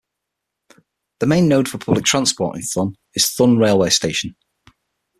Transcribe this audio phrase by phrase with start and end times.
[1.19, 4.35] The main node for public transport in Thun is Thun railway station.